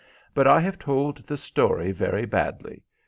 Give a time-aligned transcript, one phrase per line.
[0.33, 2.81] But I have told the story very badly.